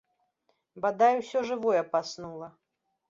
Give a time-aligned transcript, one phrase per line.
[0.85, 2.49] Бадай усё жывое паснула.